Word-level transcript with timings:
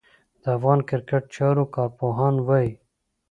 د 0.41 0.43
افغان 0.57 0.79
کرېکټ 0.89 1.23
چارو 1.35 1.63
کارپوهان 1.75 2.35
وايي 2.47 2.71